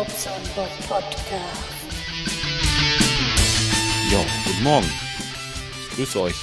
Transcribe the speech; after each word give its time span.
Podcast. 0.00 1.30
Ja, 4.10 4.24
guten 4.46 4.62
Morgen. 4.62 4.90
Ich 5.90 5.96
grüße 5.96 6.20
euch. 6.20 6.36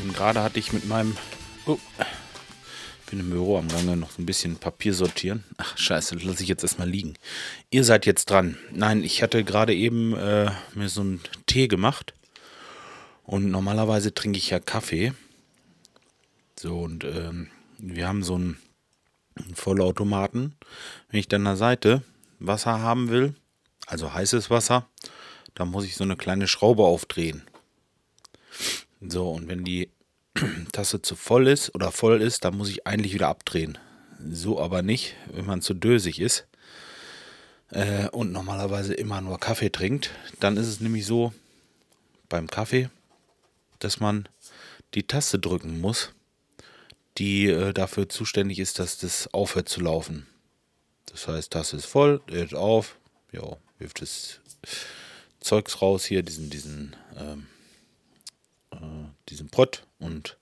Und 0.00 0.14
gerade 0.14 0.44
hatte 0.44 0.60
ich 0.60 0.72
mit 0.72 0.86
meinem. 0.86 1.16
Oh, 1.66 1.76
bin 3.10 3.18
im 3.18 3.30
Büro 3.30 3.58
am 3.58 3.66
Gange 3.66 3.96
noch 3.96 4.12
so 4.12 4.22
ein 4.22 4.26
bisschen 4.26 4.58
Papier 4.58 4.94
sortieren. 4.94 5.42
Ach, 5.56 5.76
scheiße, 5.76 6.14
das 6.14 6.22
lasse 6.22 6.44
ich 6.44 6.48
jetzt 6.48 6.62
erstmal 6.62 6.88
liegen. 6.88 7.14
Ihr 7.70 7.82
seid 7.82 8.06
jetzt 8.06 8.30
dran. 8.30 8.56
Nein, 8.70 9.02
ich 9.02 9.20
hatte 9.24 9.42
gerade 9.42 9.74
eben 9.74 10.16
äh, 10.16 10.52
mir 10.74 10.88
so 10.88 11.00
einen 11.00 11.20
Tee 11.46 11.66
gemacht. 11.66 12.14
Und 13.24 13.50
normalerweise 13.50 14.14
trinke 14.14 14.38
ich 14.38 14.50
ja 14.50 14.60
Kaffee. 14.60 15.14
So, 16.56 16.78
und 16.78 17.02
ähm, 17.02 17.48
wir 17.78 18.06
haben 18.06 18.22
so 18.22 18.36
einen, 18.36 18.56
einen 19.50 19.56
Vollautomaten. 19.56 20.54
Wenn 21.10 21.20
ich 21.20 21.28
dann 21.28 21.42
an 21.42 21.52
der 21.52 21.56
Seite 21.56 22.02
Wasser 22.38 22.80
haben 22.80 23.10
will, 23.10 23.34
also 23.86 24.14
heißes 24.14 24.50
Wasser, 24.50 24.86
dann 25.54 25.68
muss 25.68 25.84
ich 25.84 25.96
so 25.96 26.04
eine 26.04 26.16
kleine 26.16 26.48
Schraube 26.48 26.84
aufdrehen. 26.84 27.42
So, 29.00 29.30
und 29.30 29.48
wenn 29.48 29.64
die 29.64 29.90
Tasse 30.72 31.02
zu 31.02 31.16
voll 31.16 31.48
ist 31.48 31.74
oder 31.74 31.90
voll 31.90 32.22
ist, 32.22 32.44
dann 32.44 32.56
muss 32.56 32.70
ich 32.70 32.86
eigentlich 32.86 33.14
wieder 33.14 33.28
abdrehen. 33.28 33.78
So 34.30 34.60
aber 34.60 34.82
nicht, 34.82 35.16
wenn 35.32 35.46
man 35.46 35.62
zu 35.62 35.74
dösig 35.74 36.20
ist 36.20 36.46
äh, 37.70 38.08
und 38.08 38.32
normalerweise 38.32 38.94
immer 38.94 39.20
nur 39.20 39.40
Kaffee 39.40 39.70
trinkt. 39.70 40.10
Dann 40.38 40.56
ist 40.56 40.66
es 40.66 40.80
nämlich 40.80 41.06
so 41.06 41.32
beim 42.28 42.46
Kaffee, 42.46 42.90
dass 43.78 43.98
man 43.98 44.28
die 44.94 45.06
Taste 45.06 45.38
drücken 45.38 45.80
muss 45.80 46.12
die 47.18 47.46
äh, 47.46 47.72
dafür 47.72 48.08
zuständig 48.08 48.58
ist, 48.58 48.78
dass 48.78 48.98
das 48.98 49.32
aufhört 49.32 49.68
zu 49.68 49.80
laufen. 49.80 50.26
Das 51.06 51.26
heißt, 51.28 51.52
Tasse 51.52 51.76
ist 51.76 51.86
voll, 51.86 52.20
hört 52.28 52.54
auf, 52.54 52.98
ja, 53.32 53.56
wirft 53.78 54.00
das 54.00 54.40
Zeugs 55.40 55.82
raus 55.82 56.04
hier, 56.04 56.22
diesen, 56.22 56.50
diesen, 56.50 56.96
ähm, 57.16 57.46
äh, 58.72 58.76
diesen 59.28 59.48
Pott 59.48 59.84
und 59.98 60.36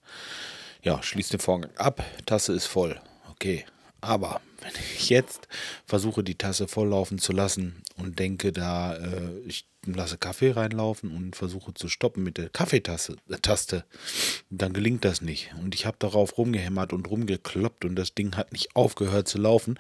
ja, 0.83 1.03
schließt 1.03 1.33
den 1.33 1.41
Vorgang 1.41 1.75
ab, 1.77 2.05
Tasse 2.27 2.53
ist 2.53 2.67
voll. 2.67 3.01
Okay, 3.31 3.65
aber 4.01 4.41
wenn 4.61 4.73
ich 4.95 5.09
jetzt 5.09 5.49
versuche, 5.87 6.23
die 6.23 6.37
Tasse 6.37 6.69
volllaufen 6.69 7.19
zu 7.19 7.33
lassen 7.33 7.83
und 7.97 8.19
denke, 8.19 8.53
da 8.53 8.95
äh, 8.95 9.39
ich 9.47 9.67
lasse 9.87 10.19
Kaffee 10.19 10.51
reinlaufen 10.51 11.15
und 11.15 11.37
versuche 11.37 11.75
zu 11.75 11.89
stoppen 11.89 12.23
mit 12.23 12.39
der 12.39 12.49
Kaffeetaste, 12.49 13.17
äh, 13.29 13.81
dann 14.51 14.73
gelingt 14.73 15.05
das 15.05 15.21
nicht. 15.21 15.55
Und 15.61 15.75
ich 15.75 15.87
habe 15.87 15.97
darauf 15.99 16.39
rumgehämmert 16.39 16.93
und 16.93 17.09
rumgekloppt 17.09 17.85
und 17.85 17.97
das 17.97 18.15
Ding 18.15 18.37
hat 18.37 18.53
nicht 18.53 18.75
aufgehört 18.77 19.29
zu 19.29 19.39
laufen. 19.39 19.79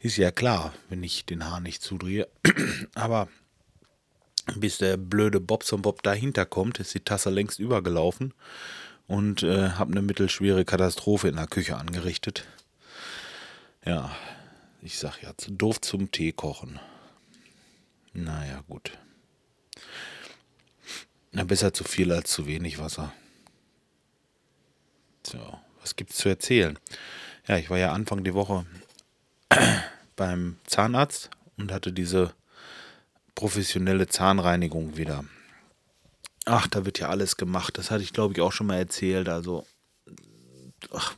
Ist 0.00 0.16
ja 0.16 0.30
klar, 0.30 0.72
wenn 0.88 1.02
ich 1.02 1.26
den 1.26 1.48
Hahn 1.48 1.64
nicht 1.64 1.82
zudrehe. 1.82 2.28
Aber 2.94 3.28
bis 4.56 4.78
der 4.78 4.96
blöde 4.96 5.40
Bobson 5.40 5.82
Bob 5.82 6.02
dahinter 6.02 6.46
kommt, 6.46 6.78
ist 6.80 6.94
die 6.94 7.00
Tasse 7.00 7.30
längst 7.30 7.58
übergelaufen 7.58 8.34
und 9.06 9.42
äh, 9.42 9.70
habe 9.70 9.92
eine 9.92 10.02
mittelschwere 10.02 10.64
Katastrophe 10.64 11.28
in 11.28 11.36
der 11.36 11.46
Küche 11.46 11.76
angerichtet. 11.76 12.46
Ja, 13.84 14.14
ich 14.82 14.98
sag 14.98 15.22
ja, 15.22 15.36
zu 15.36 15.52
doof 15.52 15.80
zum 15.80 16.10
Tee 16.10 16.32
kochen. 16.32 16.78
Naja, 18.12 18.62
gut. 18.68 18.98
Na, 21.32 21.44
besser 21.44 21.72
zu 21.72 21.84
viel 21.84 22.12
als 22.12 22.30
zu 22.30 22.46
wenig 22.46 22.78
Wasser. 22.78 23.12
So, 25.26 25.58
was 25.80 25.96
gibt's 25.96 26.16
zu 26.16 26.28
erzählen? 26.28 26.78
Ja, 27.46 27.56
ich 27.56 27.70
war 27.70 27.78
ja 27.78 27.92
Anfang 27.92 28.24
der 28.24 28.34
Woche 28.34 28.66
beim 30.16 30.58
Zahnarzt 30.66 31.30
und 31.56 31.72
hatte 31.72 31.92
diese 31.92 32.34
professionelle 33.34 34.08
Zahnreinigung 34.08 34.96
wieder. 34.96 35.24
Ach, 36.46 36.66
da 36.66 36.84
wird 36.84 36.98
ja 36.98 37.08
alles 37.08 37.36
gemacht. 37.36 37.78
Das 37.78 37.90
hatte 37.90 38.02
ich, 38.02 38.12
glaube 38.12 38.34
ich, 38.34 38.40
auch 38.40 38.52
schon 38.52 38.66
mal 38.66 38.78
erzählt. 38.78 39.28
Also, 39.28 39.66
ach, 40.92 41.16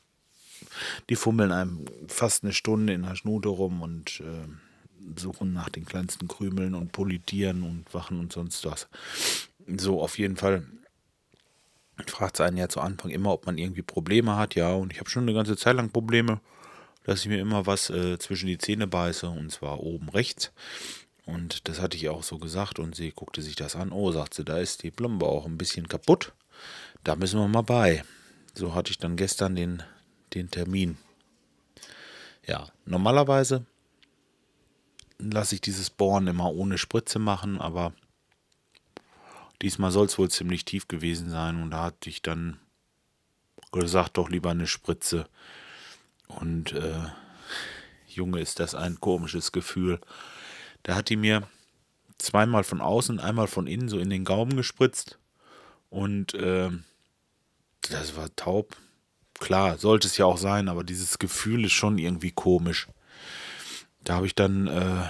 die 1.11 1.17
fummeln 1.17 1.53
einem 1.53 1.85
fast 2.09 2.45
eine 2.45 2.53
Stunde 2.53 2.93
in 2.93 3.03
der 3.03 3.17
Schnute 3.17 3.49
rum 3.49 3.83
und 3.83 4.21
äh, 4.21 5.19
suchen 5.19 5.53
nach 5.53 5.69
den 5.69 5.85
kleinsten 5.85 6.29
Krümeln 6.29 6.75
und 6.75 6.93
politieren 6.93 7.63
und 7.63 7.93
wachen 7.93 8.19
und 8.19 8.33
sonst 8.33 8.65
was. 8.65 8.89
So, 9.67 10.01
auf 10.01 10.19
jeden 10.19 10.37
Fall 10.37 10.67
fragt 12.07 12.37
es 12.37 12.41
einen 12.41 12.57
ja 12.57 12.69
zu 12.69 12.81
Anfang 12.81 13.11
immer, 13.11 13.33
ob 13.33 13.47
man 13.47 13.59
irgendwie 13.59 13.83
Probleme 13.83 14.37
hat. 14.37 14.55
Ja, 14.55 14.73
und 14.73 14.93
ich 14.93 15.01
habe 15.01 15.11
schon 15.11 15.23
eine 15.23 15.35
ganze 15.35 15.57
Zeit 15.57 15.77
lang 15.77 15.91
Probleme, 15.91 16.41
dass 17.05 17.21
ich 17.21 17.29
mir 17.29 17.41
immer 17.41 17.67
was 17.67 17.91
äh, 17.91 18.19
zwischen 18.19 18.47
die 18.47 18.59
Zähne 18.59 18.87
beiße 18.87 19.29
und 19.29 19.51
zwar 19.51 19.81
oben 19.81 20.09
rechts. 20.09 20.53
Und 21.25 21.69
das 21.69 21.81
hatte 21.81 21.97
ich 21.97 22.09
auch 22.09 22.23
so 22.23 22.39
gesagt 22.39 22.79
und 22.79 22.97
sie 22.97 23.11
guckte 23.11 23.43
sich 23.43 23.55
das 23.55 23.77
an. 23.77 23.93
Oh, 23.93 24.11
sagt 24.11 24.35
sie, 24.35 24.45
da 24.45 24.59
ist 24.59 24.83
die 24.83 24.91
Plombe 24.91 25.27
auch 25.27 25.47
ein 25.47 25.59
bisschen 25.59 25.89
kaputt. 25.89 26.33
Da 27.05 27.17
müssen 27.17 27.39
wir 27.39 27.49
mal 27.49 27.63
bei. 27.63 28.05
So 28.55 28.75
hatte 28.75 28.91
ich 28.91 28.99
dann 28.99 29.17
gestern 29.17 29.55
den 29.55 29.83
den 30.35 30.51
Termin. 30.51 30.97
Ja, 32.47 32.69
normalerweise 32.85 33.65
lasse 35.19 35.55
ich 35.55 35.61
dieses 35.61 35.91
Bohren 35.91 36.27
immer 36.27 36.53
ohne 36.53 36.79
Spritze 36.79 37.19
machen, 37.19 37.61
aber 37.61 37.93
diesmal 39.61 39.93
soll 39.93 40.07
es 40.07 40.19
wohl 40.19 40.31
ziemlich 40.31 40.65
tief 40.65 40.89
gewesen 40.89 41.31
sein 41.31 41.63
und 41.63 41.71
da 41.71 41.85
hatte 41.85 42.11
ich 42.11 42.23
dann 42.23 42.59
gesagt, 43.71 44.17
doch 44.17 44.29
lieber 44.29 44.51
eine 44.51 44.67
Spritze. 44.67 45.27
Und 46.27 46.73
äh, 46.73 47.05
Junge, 48.09 48.41
ist 48.41 48.61
das 48.61 48.75
ein 48.75 49.01
komisches 49.01 49.53
Gefühl. 49.53 50.01
Da 50.83 50.97
hat 50.97 51.09
die 51.09 51.17
mir 51.17 51.49
zweimal 52.19 52.65
von 52.65 52.81
außen, 52.81 53.21
einmal 53.21 53.47
von 53.47 53.67
innen 53.67 53.89
so 53.89 53.99
in 53.99 54.11
den 54.11 54.25
Gaumen 54.25 54.57
gespritzt 54.57 55.19
und 55.91 56.35
äh, 56.35 56.71
das 57.83 58.17
war 58.17 58.35
taub 58.37 58.77
klar, 59.43 59.77
sollte 59.79 60.07
es 60.07 60.17
ja 60.17 60.25
auch 60.25 60.39
sein, 60.39 60.69
aber 60.69 60.85
dieses 60.85 61.19
Gefühl 61.19 61.65
ist 61.65 61.73
schon 61.73 61.99
irgendwie 61.99 62.31
komisch. 62.31 62.87
Da 64.05 64.15
habe 64.15 64.27
ich 64.27 64.35
dann 64.35 64.69
äh, 64.69 65.05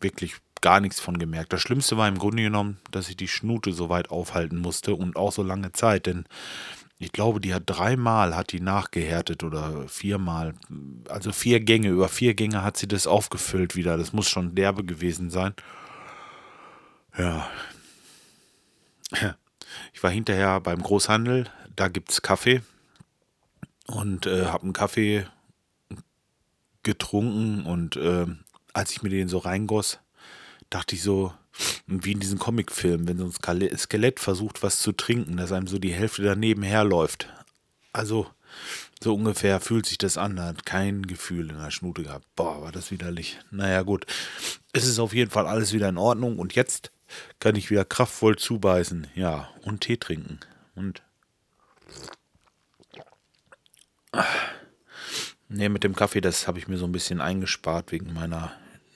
wirklich 0.00 0.36
gar 0.60 0.80
nichts 0.80 1.00
von 1.00 1.18
gemerkt. 1.18 1.52
Das 1.52 1.60
Schlimmste 1.60 1.96
war 1.96 2.06
im 2.08 2.18
Grunde 2.18 2.42
genommen, 2.42 2.78
dass 2.90 3.08
ich 3.08 3.16
die 3.16 3.28
Schnute 3.28 3.72
so 3.72 3.88
weit 3.88 4.10
aufhalten 4.10 4.58
musste 4.58 4.94
und 4.94 5.16
auch 5.16 5.32
so 5.32 5.42
lange 5.42 5.72
Zeit, 5.72 6.06
denn 6.06 6.24
ich 6.98 7.12
glaube, 7.12 7.40
die 7.40 7.52
hat 7.52 7.64
dreimal 7.66 8.34
hat 8.34 8.52
die 8.52 8.60
nachgehärtet 8.60 9.44
oder 9.44 9.86
viermal, 9.86 10.54
also 11.08 11.30
vier 11.30 11.60
Gänge, 11.60 11.88
über 11.88 12.08
vier 12.08 12.34
Gänge 12.34 12.62
hat 12.62 12.78
sie 12.78 12.88
das 12.88 13.06
aufgefüllt 13.06 13.76
wieder. 13.76 13.98
Das 13.98 14.14
muss 14.14 14.28
schon 14.28 14.54
derbe 14.54 14.82
gewesen 14.82 15.28
sein. 15.28 15.54
Ja. 17.18 17.50
Ich 19.92 20.02
war 20.02 20.10
hinterher 20.10 20.58
beim 20.60 20.82
Großhandel, 20.82 21.50
da 21.74 21.88
gibt 21.88 22.10
es 22.12 22.22
Kaffee 22.22 22.62
und 23.86 24.26
äh, 24.26 24.46
habe 24.46 24.64
einen 24.64 24.72
Kaffee 24.72 25.26
getrunken 26.82 27.66
und 27.66 27.96
äh, 27.96 28.26
als 28.72 28.92
ich 28.92 29.02
mir 29.02 29.10
den 29.10 29.28
so 29.28 29.38
reingoss, 29.38 29.98
dachte 30.70 30.94
ich 30.94 31.02
so, 31.02 31.32
wie 31.86 32.12
in 32.12 32.20
diesen 32.20 32.38
Comicfilmen, 32.38 33.08
wenn 33.08 33.18
so 33.18 33.24
ein 33.24 33.78
Skelett 33.78 34.20
versucht, 34.20 34.62
was 34.62 34.80
zu 34.80 34.92
trinken, 34.92 35.36
dass 35.36 35.52
einem 35.52 35.66
so 35.66 35.78
die 35.78 35.94
Hälfte 35.94 36.22
daneben 36.22 36.62
herläuft. 36.62 37.28
Also, 37.92 38.26
so 39.02 39.14
ungefähr 39.14 39.60
fühlt 39.60 39.86
sich 39.86 39.98
das 39.98 40.18
an. 40.18 40.40
Hat 40.40 40.66
kein 40.66 41.06
Gefühl 41.06 41.50
in 41.50 41.58
der 41.58 41.70
Schnute 41.70 42.02
gehabt. 42.02 42.26
Boah, 42.36 42.62
war 42.62 42.72
das 42.72 42.90
widerlich. 42.90 43.38
Naja, 43.50 43.82
gut. 43.82 44.06
Es 44.72 44.86
ist 44.86 44.98
auf 44.98 45.14
jeden 45.14 45.30
Fall 45.30 45.46
alles 45.46 45.72
wieder 45.72 45.88
in 45.88 45.98
Ordnung 45.98 46.38
und 46.38 46.54
jetzt 46.54 46.92
kann 47.40 47.56
ich 47.56 47.70
wieder 47.70 47.84
kraftvoll 47.84 48.36
zubeißen. 48.36 49.06
Ja, 49.14 49.48
und 49.62 49.82
Tee 49.82 49.96
trinken. 49.96 50.40
Und 50.74 51.02
Ne, 55.48 55.68
mit 55.68 55.84
dem 55.84 55.94
Kaffee, 55.94 56.20
das 56.20 56.48
habe 56.48 56.58
ich 56.58 56.66
mir 56.66 56.76
so 56.76 56.86
ein 56.86 56.92
bisschen 56.92 57.20
eingespart 57.20 57.92
wegen 57.92 58.12
meiner 58.12 58.52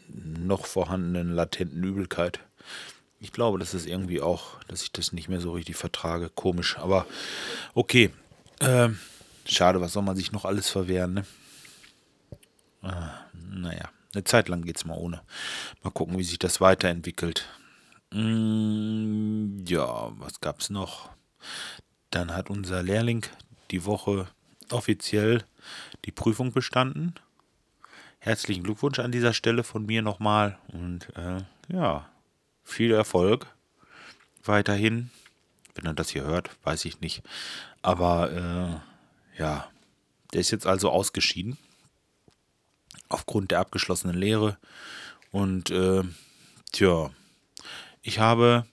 noch 0.08 0.66
vorhandenen 0.66 1.32
latenten 1.32 1.84
Übelkeit. 1.84 2.40
Ich 3.20 3.32
glaube, 3.32 3.58
das 3.58 3.74
ist 3.74 3.86
irgendwie 3.86 4.20
auch, 4.20 4.62
dass 4.64 4.82
ich 4.82 4.90
das 4.90 5.12
nicht 5.12 5.28
mehr 5.28 5.40
so 5.40 5.52
richtig 5.52 5.76
vertrage. 5.76 6.30
Komisch, 6.30 6.76
aber 6.78 7.06
okay. 7.74 8.10
Äh, 8.58 8.88
schade, 9.46 9.80
was 9.80 9.92
soll 9.92 10.02
man 10.02 10.16
sich 10.16 10.32
noch 10.32 10.44
alles 10.44 10.68
verwehren, 10.68 11.14
ne? 11.14 11.26
Äh, 12.82 12.90
naja, 13.32 13.90
eine 14.14 14.24
Zeit 14.24 14.48
lang 14.48 14.62
geht 14.62 14.76
es 14.76 14.84
mal 14.84 14.96
ohne. 14.98 15.22
Mal 15.82 15.90
gucken, 15.90 16.18
wie 16.18 16.24
sich 16.24 16.38
das 16.38 16.60
weiterentwickelt. 16.60 17.46
Mm, 18.12 19.64
ja, 19.66 20.10
was 20.18 20.40
gab 20.40 20.60
es 20.60 20.70
noch? 20.70 21.10
Dann 22.10 22.34
hat 22.34 22.50
unser 22.50 22.82
Lehrling 22.82 23.24
die 23.70 23.84
Woche 23.84 24.26
offiziell 24.72 25.44
die 26.04 26.12
Prüfung 26.12 26.52
bestanden. 26.52 27.14
Herzlichen 28.18 28.62
Glückwunsch 28.62 28.98
an 28.98 29.12
dieser 29.12 29.32
Stelle 29.32 29.64
von 29.64 29.86
mir 29.86 30.02
nochmal 30.02 30.58
und 30.68 31.08
äh, 31.16 31.42
ja, 31.68 32.08
viel 32.64 32.92
Erfolg 32.92 33.46
weiterhin. 34.44 35.10
Wenn 35.74 35.86
er 35.86 35.94
das 35.94 36.10
hier 36.10 36.24
hört, 36.24 36.50
weiß 36.64 36.84
ich 36.84 37.00
nicht. 37.00 37.22
Aber 37.82 38.82
äh, 39.36 39.40
ja, 39.40 39.70
der 40.32 40.40
ist 40.40 40.50
jetzt 40.50 40.66
also 40.66 40.90
ausgeschieden. 40.90 41.56
aufgrund 43.08 43.50
der 43.50 43.60
abgeschlossenen 43.60 44.16
Lehre. 44.16 44.56
Und 45.32 45.70
äh, 45.70 46.02
tja, 46.72 47.10
ich 48.02 48.18
habe 48.18 48.66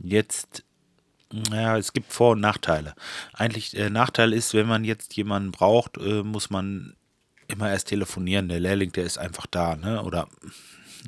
jetzt, 0.00 0.64
naja, 1.32 1.78
es 1.78 1.92
gibt 1.92 2.12
Vor- 2.12 2.32
und 2.32 2.40
Nachteile. 2.40 2.94
Eigentlich 3.32 3.70
der 3.70 3.90
Nachteil 3.90 4.32
ist, 4.32 4.54
wenn 4.54 4.66
man 4.66 4.84
jetzt 4.84 5.14
jemanden 5.16 5.50
braucht, 5.50 5.96
äh, 5.98 6.22
muss 6.22 6.50
man 6.50 6.94
immer 7.48 7.70
erst 7.70 7.88
telefonieren. 7.88 8.48
Der 8.48 8.60
Lehrling, 8.60 8.92
der 8.92 9.04
ist 9.04 9.18
einfach 9.18 9.46
da, 9.46 9.76
ne? 9.76 10.02
Oder 10.02 10.28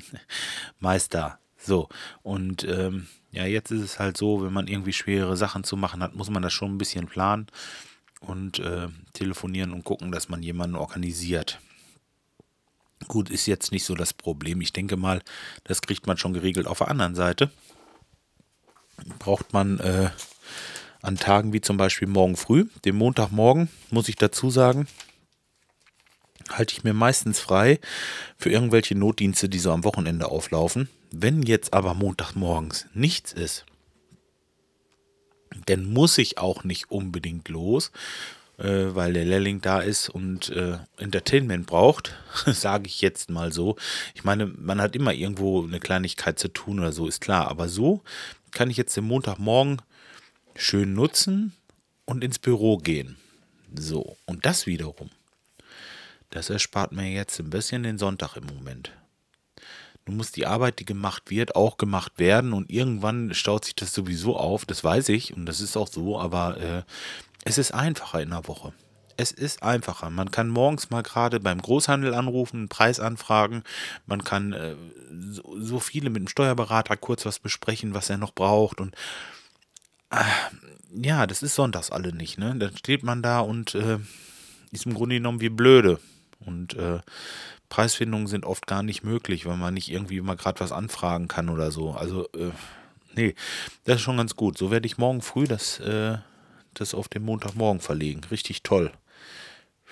meist 0.80 1.14
da. 1.14 1.38
So. 1.56 1.88
Und 2.22 2.64
ähm, 2.64 3.06
ja, 3.32 3.46
jetzt 3.46 3.70
ist 3.70 3.82
es 3.82 3.98
halt 3.98 4.16
so, 4.16 4.44
wenn 4.44 4.52
man 4.52 4.66
irgendwie 4.66 4.92
schwere 4.92 5.36
Sachen 5.36 5.64
zu 5.64 5.76
machen 5.76 6.02
hat, 6.02 6.14
muss 6.14 6.30
man 6.30 6.42
das 6.42 6.52
schon 6.52 6.74
ein 6.74 6.78
bisschen 6.78 7.06
planen 7.06 7.46
und 8.20 8.58
äh, 8.58 8.88
telefonieren 9.12 9.72
und 9.72 9.84
gucken, 9.84 10.12
dass 10.12 10.28
man 10.28 10.42
jemanden 10.42 10.76
organisiert. 10.76 11.58
Gut, 13.08 13.28
ist 13.28 13.46
jetzt 13.46 13.72
nicht 13.72 13.84
so 13.84 13.94
das 13.94 14.14
Problem. 14.14 14.60
Ich 14.60 14.72
denke 14.72 14.96
mal, 14.96 15.20
das 15.64 15.82
kriegt 15.82 16.06
man 16.06 16.16
schon 16.16 16.32
geregelt. 16.32 16.66
Auf 16.66 16.78
der 16.78 16.88
anderen 16.88 17.14
Seite 17.14 17.50
braucht 19.18 19.52
man 19.52 19.78
äh, 19.80 20.10
an 21.02 21.16
Tagen 21.16 21.52
wie 21.52 21.60
zum 21.60 21.76
Beispiel 21.76 22.08
morgen 22.08 22.36
früh, 22.36 22.66
dem 22.84 22.96
Montagmorgen, 22.96 23.68
muss 23.90 24.08
ich 24.08 24.16
dazu 24.16 24.50
sagen, 24.50 24.86
halte 26.50 26.72
ich 26.72 26.84
mir 26.84 26.94
meistens 26.94 27.40
frei 27.40 27.78
für 28.38 28.50
irgendwelche 28.50 28.94
Notdienste, 28.94 29.48
die 29.48 29.58
so 29.58 29.70
am 29.70 29.84
Wochenende 29.84 30.28
auflaufen. 30.28 30.88
Wenn 31.10 31.42
jetzt 31.42 31.72
aber 31.72 31.94
Montagmorgens 31.94 32.86
nichts 32.94 33.32
ist, 33.32 33.66
dann 35.66 35.92
muss 35.92 36.18
ich 36.18 36.38
auch 36.38 36.64
nicht 36.64 36.90
unbedingt 36.90 37.48
los, 37.48 37.92
äh, 38.58 38.94
weil 38.94 39.12
der 39.12 39.24
Lehrling 39.24 39.60
da 39.60 39.80
ist 39.80 40.08
und 40.08 40.50
äh, 40.50 40.78
Entertainment 40.96 41.66
braucht, 41.66 42.14
sage 42.46 42.86
ich 42.86 43.00
jetzt 43.00 43.30
mal 43.30 43.52
so. 43.52 43.76
Ich 44.14 44.24
meine, 44.24 44.46
man 44.46 44.80
hat 44.80 44.96
immer 44.96 45.12
irgendwo 45.12 45.62
eine 45.62 45.80
Kleinigkeit 45.80 46.38
zu 46.38 46.48
tun 46.48 46.80
oder 46.80 46.92
so, 46.92 47.06
ist 47.06 47.20
klar. 47.20 47.48
Aber 47.48 47.68
so 47.68 48.02
kann 48.54 48.70
ich 48.70 48.76
jetzt 48.76 48.96
den 48.96 49.04
Montagmorgen 49.04 49.82
schön 50.56 50.94
nutzen 50.94 51.52
und 52.06 52.24
ins 52.24 52.38
Büro 52.38 52.78
gehen. 52.78 53.16
So, 53.76 54.16
und 54.24 54.46
das 54.46 54.66
wiederum, 54.66 55.10
das 56.30 56.48
erspart 56.48 56.92
mir 56.92 57.10
jetzt 57.10 57.38
ein 57.40 57.50
bisschen 57.50 57.82
den 57.82 57.98
Sonntag 57.98 58.36
im 58.36 58.46
Moment. 58.46 58.92
Nun 60.06 60.18
muss 60.18 60.32
die 60.32 60.46
Arbeit, 60.46 60.78
die 60.78 60.84
gemacht 60.84 61.30
wird, 61.30 61.56
auch 61.56 61.76
gemacht 61.76 62.18
werden 62.18 62.52
und 62.52 62.70
irgendwann 62.70 63.34
staut 63.34 63.64
sich 63.64 63.74
das 63.74 63.92
sowieso 63.92 64.36
auf, 64.36 64.64
das 64.64 64.84
weiß 64.84 65.08
ich 65.08 65.34
und 65.34 65.46
das 65.46 65.60
ist 65.60 65.76
auch 65.76 65.88
so, 65.88 66.20
aber 66.20 66.60
äh, 66.60 66.82
es 67.44 67.58
ist 67.58 67.72
einfacher 67.72 68.22
in 68.22 68.30
der 68.30 68.46
Woche. 68.46 68.72
Es 69.16 69.32
ist 69.32 69.62
einfacher. 69.62 70.10
Man 70.10 70.30
kann 70.30 70.48
morgens 70.48 70.90
mal 70.90 71.02
gerade 71.02 71.40
beim 71.40 71.60
Großhandel 71.60 72.14
anrufen, 72.14 72.58
einen 72.58 72.68
Preis 72.68 73.00
anfragen. 73.00 73.62
Man 74.06 74.24
kann 74.24 74.52
äh, 74.52 74.74
so, 75.30 75.42
so, 75.58 75.80
viele 75.80 76.10
mit 76.10 76.20
dem 76.20 76.28
Steuerberater 76.28 76.96
kurz 76.96 77.24
was 77.24 77.38
besprechen, 77.38 77.94
was 77.94 78.10
er 78.10 78.18
noch 78.18 78.32
braucht. 78.32 78.80
Und 78.80 78.94
äh, 80.10 80.24
ja, 80.94 81.26
das 81.26 81.42
ist 81.42 81.54
sonntags 81.54 81.90
alle 81.90 82.12
nicht. 82.12 82.38
Ne? 82.38 82.54
Dann 82.56 82.76
steht 82.76 83.02
man 83.02 83.22
da 83.22 83.40
und 83.40 83.74
äh, 83.74 83.98
ist 84.72 84.86
im 84.86 84.94
Grunde 84.94 85.16
genommen 85.16 85.40
wie 85.40 85.48
blöde. 85.48 86.00
Und 86.40 86.74
äh, 86.74 87.00
Preisfindungen 87.68 88.26
sind 88.26 88.44
oft 88.44 88.66
gar 88.66 88.82
nicht 88.82 89.04
möglich, 89.04 89.46
weil 89.46 89.56
man 89.56 89.74
nicht 89.74 89.90
irgendwie 89.90 90.20
mal 90.20 90.36
gerade 90.36 90.60
was 90.60 90.72
anfragen 90.72 91.28
kann 91.28 91.48
oder 91.48 91.70
so. 91.70 91.92
Also, 91.92 92.28
äh, 92.32 92.50
nee, 93.14 93.34
das 93.84 93.96
ist 93.96 94.02
schon 94.02 94.16
ganz 94.16 94.36
gut. 94.36 94.58
So 94.58 94.70
werde 94.70 94.86
ich 94.86 94.98
morgen 94.98 95.22
früh 95.22 95.44
das 95.44 95.80
äh, 95.80 96.18
das 96.74 96.94
auf 96.94 97.08
den 97.08 97.24
Montagmorgen 97.24 97.80
verlegen. 97.80 98.22
Richtig 98.30 98.62
toll. 98.62 98.92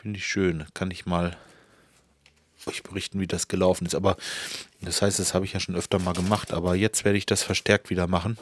Finde 0.02 0.18
ich 0.18 0.26
schön. 0.26 0.66
Kann 0.74 0.90
ich 0.90 1.06
mal 1.06 1.36
euch 2.66 2.82
berichten, 2.82 3.20
wie 3.20 3.28
das 3.28 3.46
gelaufen 3.46 3.86
ist. 3.86 3.94
Aber 3.94 4.16
das 4.80 5.00
heißt, 5.00 5.20
das 5.20 5.32
habe 5.32 5.44
ich 5.44 5.52
ja 5.52 5.60
schon 5.60 5.76
öfter 5.76 6.00
mal 6.00 6.12
gemacht. 6.12 6.52
Aber 6.52 6.74
jetzt 6.74 7.04
werde 7.04 7.18
ich 7.18 7.26
das 7.26 7.44
verstärkt 7.44 7.88
wieder 7.88 8.08
machen. 8.08 8.36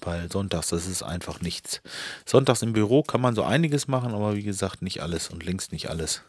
Weil 0.00 0.30
sonntags, 0.30 0.68
das 0.68 0.86
ist 0.86 1.04
einfach 1.04 1.40
nichts. 1.40 1.80
Sonntags 2.26 2.62
im 2.62 2.72
Büro 2.72 3.04
kann 3.04 3.20
man 3.20 3.36
so 3.36 3.44
einiges 3.44 3.86
machen, 3.86 4.12
aber 4.12 4.34
wie 4.34 4.42
gesagt, 4.42 4.82
nicht 4.82 5.00
alles 5.00 5.28
und 5.28 5.44
links 5.44 5.70
nicht 5.70 5.88
alles. 5.88 6.22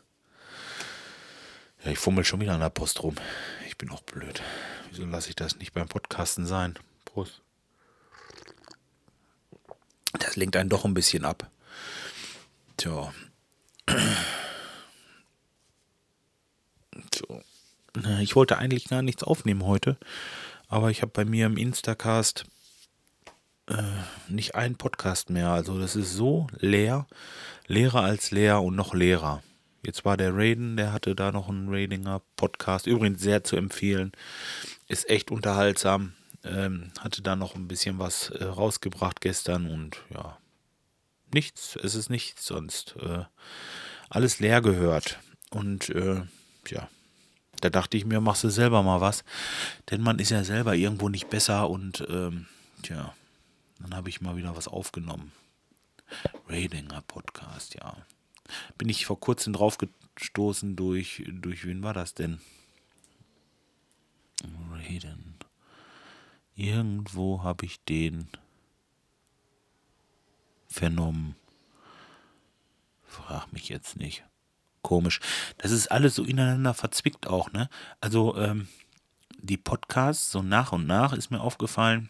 Ja, 1.83 1.91
ich 1.91 1.97
fummel 1.97 2.23
schon 2.23 2.39
wieder 2.39 2.53
an 2.53 2.59
der 2.59 2.69
Post 2.69 3.01
rum. 3.01 3.15
Ich 3.67 3.77
bin 3.77 3.89
auch 3.89 4.01
blöd. 4.03 4.44
Wieso 4.91 5.06
lasse 5.06 5.29
ich 5.29 5.35
das 5.35 5.57
nicht 5.57 5.73
beim 5.73 5.88
Podcasten 5.88 6.45
sein? 6.45 6.77
Prost 7.06 7.41
das 10.23 10.35
lenkt 10.35 10.56
einen 10.56 10.69
doch 10.69 10.85
ein 10.85 10.94
bisschen 10.94 11.25
ab. 11.25 11.49
Tja. 12.77 13.13
Ich 18.21 18.35
wollte 18.35 18.57
eigentlich 18.57 18.85
gar 18.85 19.01
nichts 19.01 19.23
aufnehmen 19.23 19.65
heute, 19.65 19.97
aber 20.67 20.89
ich 20.89 21.01
habe 21.01 21.11
bei 21.13 21.25
mir 21.25 21.45
im 21.45 21.57
Instacast 21.57 22.45
äh, 23.67 23.83
nicht 24.27 24.55
einen 24.55 24.75
Podcast 24.75 25.29
mehr. 25.29 25.49
Also 25.49 25.79
das 25.79 25.95
ist 25.95 26.13
so 26.13 26.47
leer, 26.57 27.07
leerer 27.67 28.01
als 28.01 28.31
leer 28.31 28.61
und 28.61 28.75
noch 28.75 28.93
leerer. 28.93 29.43
Jetzt 29.85 30.05
war 30.05 30.17
der 30.17 30.35
Raiden, 30.35 30.77
der 30.77 30.93
hatte 30.93 31.13
da 31.13 31.31
noch 31.31 31.49
einen 31.49 31.69
Raidinger 31.69 32.21
Podcast, 32.37 32.87
übrigens 32.87 33.21
sehr 33.21 33.43
zu 33.43 33.57
empfehlen. 33.57 34.13
Ist 34.87 35.09
echt 35.09 35.29
unterhaltsam. 35.29 36.13
Ähm, 36.45 36.91
hatte 36.99 37.21
da 37.21 37.35
noch 37.35 37.55
ein 37.55 37.67
bisschen 37.67 37.99
was 37.99 38.29
äh, 38.29 38.43
rausgebracht 38.43 39.21
gestern 39.21 39.69
und 39.69 39.97
ja, 40.13 40.37
nichts. 41.33 41.77
Es 41.81 41.95
ist 41.95 42.09
nichts 42.09 42.45
sonst. 42.45 42.95
Äh, 43.01 43.23
alles 44.09 44.39
leer 44.39 44.61
gehört. 44.61 45.19
Und 45.51 45.89
äh, 45.89 46.21
ja, 46.67 46.89
da 47.63 47.69
dachte 47.69 47.95
ich 47.95 48.06
mir, 48.06 48.19
machst 48.19 48.44
du 48.44 48.50
selber 48.50 48.83
mal 48.83 49.00
was. 49.00 49.24
Denn 49.89 50.01
man 50.01 50.19
ist 50.19 50.31
ja 50.31 50.44
selber 50.44 50.75
irgendwo 50.75 51.10
nicht 51.10 51.30
besser 51.30 51.69
und 51.69 52.06
ähm, 52.10 52.48
tja, 52.81 53.13
dann 53.80 53.95
habe 53.95 54.10
ich 54.10 54.21
mal 54.21 54.36
wieder 54.36 54.56
was 54.56 54.68
aufgenommen. 54.68 55.31
Radinger 56.48 57.01
Podcast, 57.07 57.75
ja. 57.75 57.95
Bin 58.77 58.89
ich 58.89 59.06
vor 59.06 59.19
kurzem 59.19 59.54
drauf 59.54 59.77
gestoßen 59.77 60.75
durch, 60.75 61.24
durch 61.27 61.65
wen 61.65 61.81
war 61.83 61.94
das 61.94 62.13
denn? 62.13 62.39
Raiden. 64.71 65.36
Irgendwo 66.56 67.44
habe 67.44 67.66
ich 67.66 67.83
den 67.86 68.27
vernommen. 70.68 71.35
Frag 73.06 73.54
mich 73.54 73.69
jetzt 73.69 73.95
nicht. 73.95 74.23
Komisch. 74.83 75.19
Das 75.57 75.71
ist 75.71 75.87
alles 75.87 76.13
so 76.13 76.23
ineinander 76.23 76.75
verzwickt 76.75 77.25
auch, 77.25 77.52
ne? 77.52 77.69
Also, 77.99 78.37
ähm, 78.37 78.68
die 79.42 79.57
Podcasts, 79.57 80.31
so 80.31 80.42
nach 80.44 80.71
und 80.71 80.85
nach 80.85 81.13
ist 81.13 81.31
mir 81.31 81.42
aufgefallen, 81.42 82.09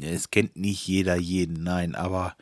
es 0.00 0.30
kennt 0.30 0.56
nicht 0.56 0.86
jeder 0.86 1.16
jeden, 1.16 1.62
nein, 1.62 1.94
aber 1.94 2.36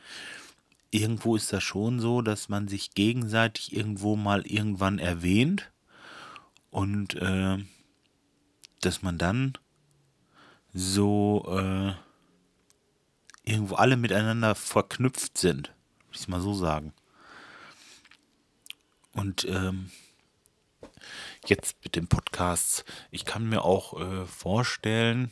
irgendwo 0.91 1.37
ist 1.37 1.53
das 1.53 1.62
schon 1.62 2.00
so, 2.00 2.23
dass 2.23 2.49
man 2.49 2.69
sich 2.69 2.93
gegenseitig 2.93 3.75
irgendwo 3.75 4.14
mal 4.14 4.47
irgendwann 4.47 4.99
erwähnt 4.99 5.73
und 6.71 7.14
äh, 7.14 7.59
dass 8.81 9.03
man 9.03 9.19
dann 9.19 9.55
so 10.73 11.45
äh, 11.49 11.93
irgendwo 13.50 13.75
alle 13.75 13.97
miteinander 13.97 14.55
verknüpft 14.55 15.38
sind, 15.38 15.69
will 16.11 16.21
ich 16.21 16.29
mal 16.29 16.41
so 16.41 16.55
sagen. 16.55 16.93
Und 19.14 19.47
ähm, 19.49 19.90
jetzt 21.47 21.76
mit 21.85 21.97
den 21.97 22.09
Podcasts, 22.09 22.85
ich 23.11 23.25
kann 23.25 23.49
mir 23.49 23.64
auch 23.64 24.00
äh, 24.00 24.26
vorstellen, 24.26 25.30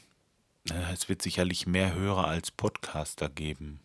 äh, 0.71 0.93
es 0.93 1.09
wird 1.09 1.23
sicherlich 1.23 1.67
mehr 1.67 1.95
Hörer 1.95 2.27
als 2.27 2.51
Podcaster 2.51 3.29
geben. 3.29 3.81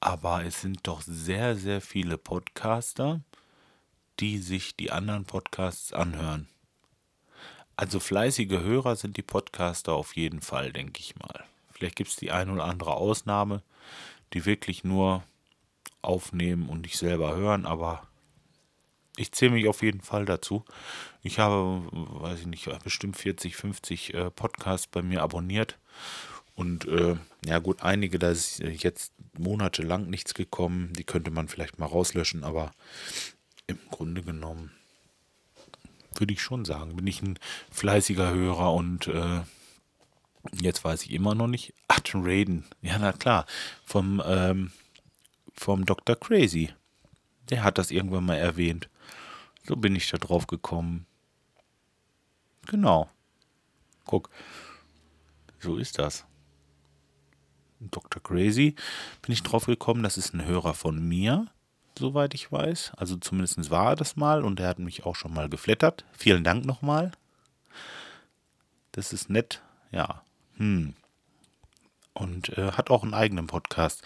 Aber 0.00 0.44
es 0.44 0.60
sind 0.60 0.80
doch 0.86 1.02
sehr, 1.02 1.56
sehr 1.56 1.80
viele 1.80 2.18
Podcaster, 2.18 3.20
die 4.18 4.38
sich 4.38 4.76
die 4.76 4.90
anderen 4.90 5.24
Podcasts 5.24 5.92
anhören. 5.92 6.48
Also 7.76 8.00
fleißige 8.00 8.60
Hörer 8.60 8.96
sind 8.96 9.16
die 9.16 9.22
Podcaster 9.22 9.92
auf 9.92 10.16
jeden 10.16 10.42
Fall, 10.42 10.72
denke 10.72 11.00
ich 11.00 11.16
mal. 11.16 11.44
Vielleicht 11.70 11.96
gibt 11.96 12.10
es 12.10 12.16
die 12.16 12.30
eine 12.30 12.52
oder 12.52 12.64
andere 12.64 12.94
Ausnahme, 12.94 13.62
die 14.32 14.44
wirklich 14.44 14.84
nur 14.84 15.22
aufnehmen 16.02 16.68
und 16.68 16.82
nicht 16.82 16.98
selber 16.98 17.34
hören, 17.36 17.64
aber 17.64 18.06
ich 19.16 19.32
zähle 19.32 19.52
mich 19.52 19.68
auf 19.68 19.82
jeden 19.82 20.00
Fall 20.00 20.24
dazu. 20.24 20.64
Ich 21.22 21.38
habe, 21.38 21.82
weiß 21.92 22.40
ich 22.40 22.46
nicht, 22.46 22.68
bestimmt 22.82 23.16
40, 23.16 23.56
50 23.56 24.14
äh, 24.14 24.30
Podcasts 24.30 24.86
bei 24.86 25.02
mir 25.02 25.22
abonniert. 25.22 25.78
Und 26.54 26.86
äh, 26.86 27.16
ja 27.44 27.58
gut, 27.58 27.82
einige, 27.82 28.18
da 28.18 28.30
ist 28.30 28.58
jetzt 28.60 29.12
monatelang 29.38 30.08
nichts 30.10 30.34
gekommen, 30.34 30.92
die 30.94 31.04
könnte 31.04 31.30
man 31.30 31.48
vielleicht 31.48 31.78
mal 31.78 31.86
rauslöschen, 31.86 32.44
aber 32.44 32.72
im 33.66 33.78
Grunde 33.90 34.22
genommen 34.22 34.70
würde 36.14 36.34
ich 36.34 36.42
schon 36.42 36.64
sagen, 36.64 36.96
bin 36.96 37.06
ich 37.06 37.22
ein 37.22 37.38
fleißiger 37.70 38.32
Hörer 38.32 38.74
und 38.74 39.06
äh, 39.08 39.40
jetzt 40.60 40.84
weiß 40.84 41.04
ich 41.04 41.12
immer 41.12 41.34
noch 41.34 41.46
nicht. 41.46 41.72
Ach, 41.88 42.00
Raiden. 42.14 42.64
Ja, 42.82 42.98
na 42.98 43.12
klar. 43.12 43.46
Vom, 43.84 44.22
ähm, 44.24 44.72
vom 45.54 45.86
Dr. 45.86 46.16
Crazy. 46.16 46.70
Der 47.48 47.64
hat 47.64 47.78
das 47.78 47.90
irgendwann 47.90 48.26
mal 48.26 48.36
erwähnt. 48.36 48.88
So 49.64 49.76
bin 49.76 49.94
ich 49.94 50.10
da 50.10 50.18
drauf 50.18 50.46
gekommen. 50.46 51.06
Genau. 52.66 53.08
Guck. 54.04 54.30
So 55.60 55.76
ist 55.76 55.98
das. 55.98 56.24
Dr. 57.80 58.22
Crazy 58.22 58.74
bin 59.22 59.32
ich 59.32 59.42
drauf 59.42 59.66
gekommen. 59.66 60.02
Das 60.02 60.16
ist 60.16 60.34
ein 60.34 60.44
Hörer 60.44 60.74
von 60.74 61.06
mir, 61.08 61.46
soweit 61.98 62.34
ich 62.34 62.50
weiß. 62.50 62.92
Also 62.96 63.16
zumindest 63.16 63.70
war 63.70 63.90
er 63.90 63.96
das 63.96 64.16
mal 64.16 64.44
und 64.44 64.60
er 64.60 64.68
hat 64.68 64.78
mich 64.78 65.04
auch 65.04 65.16
schon 65.16 65.34
mal 65.34 65.48
geflattert. 65.48 66.04
Vielen 66.12 66.44
Dank 66.44 66.64
nochmal. 66.64 67.12
Das 68.92 69.12
ist 69.12 69.30
nett. 69.30 69.62
Ja. 69.90 70.22
Hm. 70.56 70.94
Und 72.14 72.56
äh, 72.58 72.72
hat 72.72 72.90
auch 72.90 73.02
einen 73.02 73.14
eigenen 73.14 73.46
Podcast. 73.46 74.02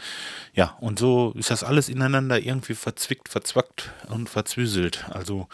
Ja, 0.54 0.76
und 0.80 0.98
so 0.98 1.32
ist 1.32 1.50
das 1.50 1.64
alles 1.64 1.88
ineinander 1.88 2.40
irgendwie 2.40 2.74
verzwickt, 2.74 3.28
verzwackt 3.28 3.90
und 4.08 4.28
verzwüselt. 4.28 5.06
Also, 5.10 5.48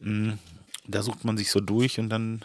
mh, 0.00 0.32
hm, 0.32 0.38
da 0.86 1.02
sucht 1.02 1.24
man 1.24 1.36
sich 1.36 1.50
so 1.50 1.60
durch 1.60 1.98
und 1.98 2.10
dann, 2.10 2.44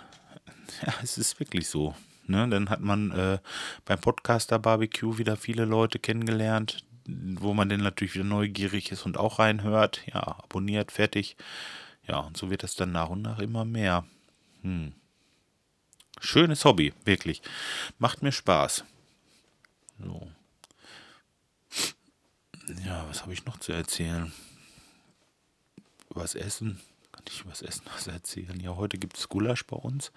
ja, 0.86 0.93
es 1.03 1.17
ist 1.17 1.39
wirklich 1.39 1.67
so. 1.67 1.96
Ne? 2.27 2.48
Dann 2.50 2.70
hat 2.70 2.81
man 2.81 3.12
äh, 3.12 3.39
beim 3.86 4.00
Podcaster 4.00 4.58
Barbecue 4.58 5.17
wieder 5.17 5.36
viele 5.36 5.65
Leute 5.65 6.00
kennengelernt, 6.00 6.86
wo 7.05 7.53
man 7.53 7.70
dann 7.70 7.81
natürlich 7.81 8.15
wieder 8.15 8.24
neugierig 8.24 8.91
ist 8.91 9.05
und 9.05 9.17
auch 9.17 9.39
reinhört. 9.39 10.01
Ja, 10.08 10.22
abonniert, 10.22 10.91
fertig. 10.91 11.36
Ja, 12.08 12.20
und 12.20 12.38
so 12.38 12.50
wird 12.50 12.63
es 12.63 12.75
dann 12.75 12.91
nach 12.91 13.10
und 13.10 13.22
nach 13.22 13.39
immer 13.39 13.65
mehr. 13.65 14.05
Hm. 14.62 14.93
Schönes 16.20 16.65
Hobby, 16.65 16.93
wirklich. 17.03 17.41
Macht 17.98 18.22
mir 18.22 18.31
Spaß. 18.31 18.86
So. 20.03 20.27
Ja, 22.86 23.05
was 23.10 23.22
habe 23.22 23.34
ich 23.34 23.46
noch 23.46 23.58
zu 23.58 23.72
erzählen? 23.72 24.31
Was 26.10 26.36
essen? 26.36 26.79
Kann 27.12 27.24
ich 27.27 27.46
was 27.46 27.62
essen 27.62 27.84
was 27.93 28.08
erzählen? 28.08 28.60
Ja, 28.60 28.75
heute 28.75 28.98
gibt 28.98 29.17
es 29.17 29.29
Gulasch 29.29 29.65
bei 29.65 29.77
uns. 29.77 30.12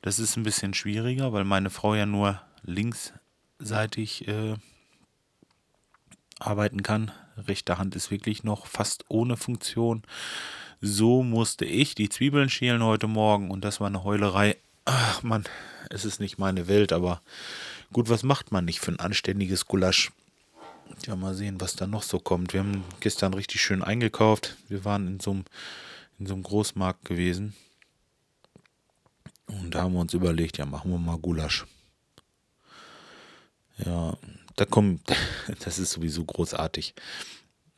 Das 0.00 0.18
ist 0.18 0.36
ein 0.36 0.42
bisschen 0.42 0.74
schwieriger, 0.74 1.32
weil 1.32 1.44
meine 1.44 1.70
Frau 1.70 1.94
ja 1.94 2.06
nur 2.06 2.40
linksseitig 2.62 4.28
äh, 4.28 4.56
arbeiten 6.38 6.82
kann. 6.82 7.12
Rechte 7.36 7.78
Hand 7.78 7.96
ist 7.96 8.10
wirklich 8.10 8.44
noch 8.44 8.66
fast 8.66 9.04
ohne 9.08 9.36
Funktion. 9.36 10.02
So 10.80 11.22
musste 11.22 11.64
ich 11.64 11.94
die 11.94 12.08
Zwiebeln 12.08 12.50
schälen 12.50 12.82
heute 12.82 13.06
Morgen 13.06 13.50
und 13.50 13.64
das 13.64 13.80
war 13.80 13.86
eine 13.86 14.04
Heulerei. 14.04 14.56
Ach 14.84 15.22
man, 15.22 15.44
es 15.90 16.04
ist 16.04 16.18
nicht 16.18 16.38
meine 16.38 16.66
Welt, 16.66 16.92
aber 16.92 17.22
gut, 17.92 18.08
was 18.08 18.22
macht 18.22 18.52
man 18.52 18.64
nicht 18.64 18.80
für 18.80 18.92
ein 18.92 19.00
anständiges 19.00 19.66
Gulasch? 19.66 20.10
Ja, 21.06 21.16
mal 21.16 21.34
sehen, 21.34 21.60
was 21.60 21.76
da 21.76 21.86
noch 21.86 22.02
so 22.02 22.18
kommt. 22.18 22.52
Wir 22.52 22.60
haben 22.60 22.84
gestern 23.00 23.34
richtig 23.34 23.62
schön 23.62 23.82
eingekauft. 23.82 24.56
Wir 24.68 24.84
waren 24.84 25.06
in 25.06 25.20
so 25.20 25.30
einem, 25.30 25.44
in 26.18 26.26
so 26.26 26.34
einem 26.34 26.42
Großmarkt 26.42 27.04
gewesen. 27.04 27.54
Und 29.46 29.74
da 29.74 29.82
haben 29.82 29.94
wir 29.94 30.00
uns 30.00 30.14
überlegt, 30.14 30.58
ja, 30.58 30.66
machen 30.66 30.90
wir 30.90 30.98
mal 30.98 31.18
Gulasch. 31.18 31.66
Ja, 33.78 34.16
da 34.56 34.64
kommt, 34.64 35.02
das 35.64 35.78
ist 35.78 35.92
sowieso 35.92 36.24
großartig. 36.24 36.94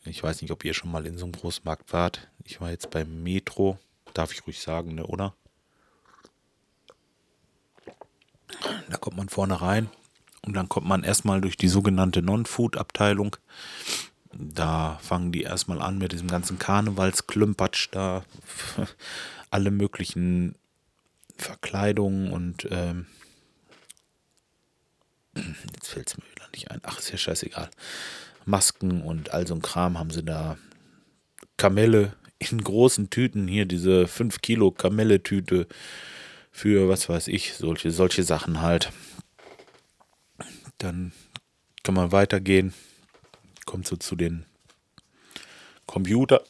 Ich 0.05 0.23
weiß 0.23 0.43
nicht, 0.43 0.51
ob 0.51 0.65
ihr 0.65 0.75
schon 0.75 0.91
mal 0.91 1.07
in 1.07 1.19
so 1.19 1.25
einem 1.25 1.33
Großmarkt 1.33 1.93
wart. 1.93 2.29
Ich 2.45 2.61
war 2.61 2.71
jetzt 2.71 2.91
beim 2.91 3.23
Metro, 3.23 3.79
darf 4.13 4.33
ich 4.33 4.47
ruhig 4.47 4.61
sagen, 4.61 4.95
ne, 4.97 5.07
oder? 5.07 5.35
Da 8.89 8.97
kommt 8.99 9.17
man 9.17 9.29
vorne 9.29 9.61
rein 9.61 9.89
und 10.45 10.55
dann 10.55 10.69
kommt 10.69 10.87
man 10.87 11.05
erstmal 11.05 11.41
durch 11.41 11.57
die 11.57 11.69
sogenannte 11.69 12.23
Non-Food-Abteilung. 12.23 13.37
Da 14.33 14.99
fangen 15.03 15.33
die 15.33 15.43
erstmal 15.43 15.81
an 15.81 15.99
mit 15.99 16.13
diesem 16.13 16.29
ganzen 16.29 16.59
Karnevalsklümpatsch 16.59 17.89
da. 17.93 18.25
Alle 19.51 19.71
möglichen 19.71 20.57
Verkleidungen 21.37 22.33
und 22.33 22.67
ähm, 22.71 23.07
jetzt 25.37 25.89
fällt 25.89 26.09
es 26.09 26.19
mir 26.19 26.25
wieder 26.31 26.49
nicht 26.53 26.71
ein. 26.71 26.81
Ach, 26.83 26.99
ist 26.99 27.11
ja 27.11 27.19
scheißegal. 27.19 27.71
Masken 28.45 29.03
und 29.03 29.33
all 29.33 29.47
so 29.47 29.55
ein 29.55 29.63
Kram 29.63 29.99
haben 29.99 30.11
sie 30.11 30.25
da. 30.25 30.57
Kamelle 31.57 32.15
in 32.39 32.63
großen 32.63 33.11
Tüten. 33.11 33.47
Hier 33.49 33.65
diese 33.65 34.07
5 34.07 34.41
Kilo 34.41 34.71
Kamelle-Tüte 34.71 35.67
für, 36.51 36.89
was 36.89 37.09
weiß 37.09 37.29
ich, 37.29 37.55
solche, 37.55 37.91
solche 37.91 38.23
Sachen 38.23 38.61
halt. 38.61 38.93
Dann 40.79 41.13
kann 41.83 41.95
man 41.95 42.13
weitergehen. 42.13 42.75
Kommt 43.67 43.87
so 43.87 43.97
zu 43.97 44.17
den 44.17 44.45
Computer, 45.87 46.43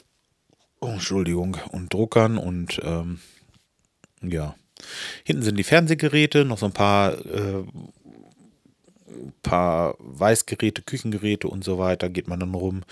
oh, 0.81 0.89
Entschuldigung, 0.89 1.57
und 1.71 1.93
Druckern 1.93 2.39
und 2.39 2.81
ähm, 2.83 3.21
ja. 4.23 4.55
Hinten 5.25 5.43
sind 5.43 5.57
die 5.57 5.65
Fernsehgeräte, 5.65 6.45
noch 6.45 6.59
so 6.59 6.67
ein 6.67 6.73
paar, 6.73 7.15
äh, 7.27 7.65
paar 9.43 9.95
Weißgeräte, 9.99 10.83
Küchengeräte 10.83 11.49
und 11.49 11.65
so 11.65 11.79
weiter. 11.79 12.11
Geht 12.11 12.29
man 12.29 12.41
dann 12.41 12.55
rum. 12.55 12.83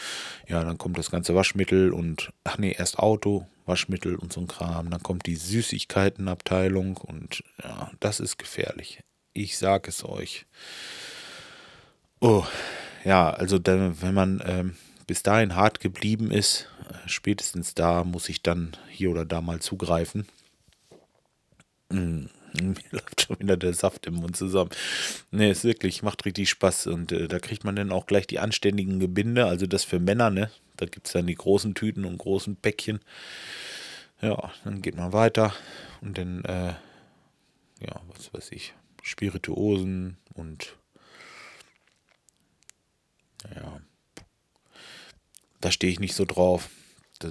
Ja, 0.48 0.64
dann 0.64 0.78
kommt 0.78 0.98
das 0.98 1.10
ganze 1.10 1.34
Waschmittel 1.34 1.92
und, 1.92 2.32
ach 2.44 2.58
nee, 2.58 2.74
erst 2.76 2.98
Auto, 2.98 3.46
Waschmittel 3.66 4.16
und 4.16 4.32
so 4.32 4.40
ein 4.40 4.48
Kram. 4.48 4.90
Dann 4.90 5.02
kommt 5.02 5.26
die 5.26 5.36
Süßigkeitenabteilung 5.36 6.96
und 6.96 7.42
ja, 7.62 7.90
das 8.00 8.20
ist 8.20 8.38
gefährlich. 8.38 9.00
Ich 9.34 9.58
sag 9.58 9.88
es 9.88 10.04
euch. 10.04 10.46
Oh, 12.24 12.44
ja, 13.04 13.30
also 13.30 13.58
dann, 13.58 14.00
wenn 14.00 14.14
man 14.14 14.40
ähm, 14.46 14.76
bis 15.08 15.24
dahin 15.24 15.56
hart 15.56 15.80
geblieben 15.80 16.30
ist, 16.30 16.68
äh, 16.88 17.08
spätestens 17.08 17.74
da 17.74 18.04
muss 18.04 18.28
ich 18.28 18.42
dann 18.44 18.76
hier 18.88 19.10
oder 19.10 19.24
da 19.24 19.40
mal 19.40 19.58
zugreifen. 19.58 20.28
Mm, 21.88 22.26
mir 22.62 22.76
läuft 22.92 23.22
schon 23.22 23.40
wieder 23.40 23.56
der 23.56 23.74
Saft 23.74 24.06
im 24.06 24.14
Mund 24.14 24.36
zusammen. 24.36 24.70
Ne, 25.32 25.50
ist 25.50 25.64
wirklich, 25.64 26.04
macht 26.04 26.24
richtig 26.24 26.48
Spaß. 26.48 26.86
Und 26.86 27.10
äh, 27.10 27.26
da 27.26 27.40
kriegt 27.40 27.64
man 27.64 27.74
dann 27.74 27.90
auch 27.90 28.06
gleich 28.06 28.28
die 28.28 28.38
anständigen 28.38 29.00
Gebinde. 29.00 29.46
Also 29.46 29.66
das 29.66 29.82
für 29.82 29.98
Männer, 29.98 30.30
ne? 30.30 30.48
Da 30.76 30.86
gibt 30.86 31.08
es 31.08 31.14
dann 31.14 31.26
die 31.26 31.34
großen 31.34 31.74
Tüten 31.74 32.04
und 32.04 32.18
großen 32.18 32.54
Päckchen. 32.54 33.00
Ja, 34.20 34.52
dann 34.62 34.80
geht 34.80 34.94
man 34.94 35.12
weiter 35.12 35.52
und 36.00 36.18
dann, 36.18 36.44
äh, 36.44 36.74
ja, 37.80 38.00
was 38.14 38.32
weiß 38.32 38.52
ich, 38.52 38.74
Spirituosen 39.02 40.18
und 40.34 40.76
ja, 43.54 43.80
da 45.60 45.70
stehe 45.70 45.92
ich 45.92 46.00
nicht 46.00 46.14
so 46.14 46.24
drauf. 46.24 46.68
Da, 47.20 47.30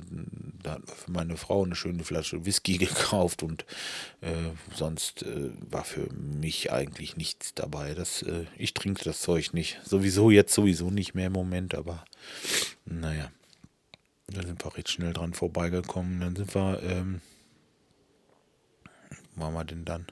da 0.64 0.74
hat 0.76 0.90
für 0.90 1.12
meine 1.12 1.36
Frau 1.36 1.66
eine 1.66 1.76
schöne 1.76 2.04
Flasche 2.04 2.46
Whisky 2.46 2.78
gekauft 2.78 3.44
und 3.44 3.66
äh, 4.22 4.32
sonst 4.74 5.24
äh, 5.24 5.52
war 5.70 5.84
für 5.84 6.12
mich 6.14 6.72
eigentlich 6.72 7.18
nichts 7.18 7.54
dabei. 7.54 7.94
Das, 7.94 8.22
äh, 8.24 8.46
ich 8.58 8.74
trinke 8.74 9.04
das 9.04 9.22
Zeug 9.22 9.54
nicht. 9.54 9.80
Sowieso 9.84 10.32
jetzt 10.32 10.54
sowieso 10.54 10.90
nicht 10.90 11.14
mehr 11.14 11.28
im 11.28 11.34
Moment, 11.34 11.76
aber 11.76 12.06
naja. 12.86 13.32
Da 14.28 14.44
sind 14.44 14.64
wir 14.64 14.78
recht 14.78 14.90
schnell 14.90 15.12
dran 15.12 15.34
vorbeigekommen. 15.34 16.22
Dann 16.22 16.36
sind 16.38 16.56
wir, 16.56 16.82
ähm, 16.84 17.20
waren 19.36 19.54
wir 19.54 19.66
denn 19.66 19.84
dann? 19.84 20.08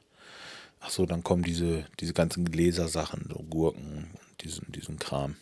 Ach 0.81 0.89
so, 0.89 1.05
dann 1.05 1.23
kommen 1.23 1.43
diese, 1.43 1.85
diese 2.01 2.13
ganzen 2.13 2.51
Gläsersachen, 2.51 3.29
so 3.29 3.43
Gurken 3.43 4.09
und 4.29 4.43
diesen, 4.43 4.69
diesen 4.73 4.99
Kram. 4.99 5.35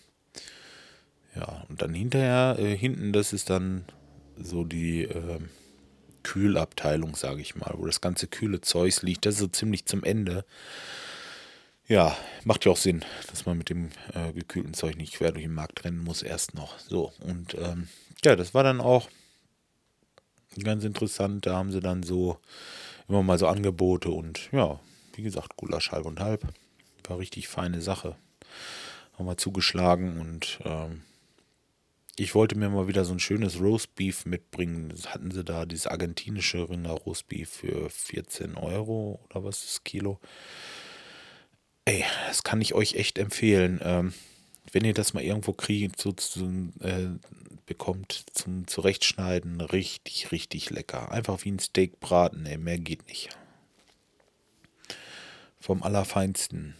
Ja, 1.37 1.65
und 1.69 1.81
dann 1.81 1.93
hinterher, 1.93 2.55
äh, 2.57 2.75
hinten, 2.75 3.13
das 3.13 3.31
ist 3.31 3.49
dann 3.49 3.85
so 4.35 4.63
die 4.63 5.03
äh, 5.03 5.39
Kühlabteilung, 6.23 7.15
sage 7.15 7.41
ich 7.41 7.55
mal, 7.55 7.73
wo 7.77 7.85
das 7.85 8.01
ganze 8.01 8.27
kühle 8.27 8.61
Zeug 8.61 9.01
liegt. 9.01 9.25
Das 9.25 9.35
ist 9.35 9.39
so 9.39 9.47
ziemlich 9.47 9.85
zum 9.85 10.03
Ende. 10.03 10.45
Ja, 11.87 12.17
macht 12.43 12.65
ja 12.65 12.71
auch 12.71 12.77
Sinn, 12.77 13.05
dass 13.29 13.45
man 13.45 13.57
mit 13.57 13.69
dem 13.69 13.89
äh, 14.13 14.33
gekühlten 14.33 14.73
Zeug 14.73 14.97
nicht 14.97 15.13
quer 15.13 15.31
durch 15.31 15.45
den 15.45 15.53
Markt 15.53 15.85
rennen 15.85 16.03
muss, 16.03 16.21
erst 16.21 16.53
noch. 16.55 16.79
So, 16.79 17.13
und 17.21 17.53
ähm, 17.53 17.87
ja, 18.23 18.35
das 18.35 18.53
war 18.53 18.63
dann 18.63 18.81
auch 18.81 19.07
ganz 20.63 20.83
interessant. 20.83 21.45
Da 21.45 21.55
haben 21.55 21.71
sie 21.71 21.79
dann 21.79 22.03
so 22.03 22.39
immer 23.07 23.23
mal 23.23 23.37
so 23.37 23.47
Angebote 23.47 24.09
und 24.09 24.49
ja, 24.51 24.79
wie 25.13 25.23
gesagt, 25.23 25.55
Gulasch 25.55 25.91
halb 25.91 26.05
und 26.05 26.19
halb. 26.19 26.45
War 27.07 27.19
richtig 27.19 27.47
feine 27.47 27.81
Sache. 27.81 28.15
Haben 29.17 29.27
wir 29.27 29.37
zugeschlagen 29.37 30.19
und 30.19 30.59
ähm, 30.65 31.03
ich 32.19 32.33
wollte 32.33 32.57
mir 32.57 32.69
mal 32.69 32.87
wieder 32.87 33.05
so 33.05 33.13
ein 33.13 33.19
schönes 33.19 33.59
Roastbeef 33.59 34.25
mitbringen. 34.25 34.89
Das 34.89 35.13
hatten 35.13 35.29
sie 35.31 35.43
da, 35.43 35.65
dieses 35.65 35.87
argentinische 35.87 36.67
Rinder 36.67 36.91
Roastbeef 36.91 37.49
für 37.49 37.89
14 37.89 38.55
Euro 38.55 39.19
oder 39.25 39.43
was 39.43 39.61
das 39.61 39.83
Kilo. 39.83 40.19
Ey, 41.85 42.03
das 42.27 42.43
kann 42.43 42.59
ich 42.59 42.73
euch 42.73 42.95
echt 42.95 43.19
empfehlen. 43.19 43.79
Ähm, 43.83 44.13
wenn 44.71 44.83
ihr 44.83 44.95
das 44.95 45.13
mal 45.13 45.23
irgendwo 45.23 45.53
kriegt, 45.53 46.01
so, 46.01 46.13
so 46.17 46.45
äh, 46.81 47.09
bekommt 47.67 48.25
zum 48.33 48.67
Zurechtschneiden, 48.67 49.61
richtig, 49.61 50.31
richtig 50.31 50.71
lecker. 50.71 51.11
Einfach 51.11 51.45
wie 51.45 51.51
ein 51.51 51.59
Steak 51.59 51.99
braten, 51.99 52.45
ey, 52.45 52.57
mehr 52.57 52.79
geht 52.79 53.07
nicht. 53.07 53.29
Vom 55.59 55.83
Allerfeinsten. 55.83 56.75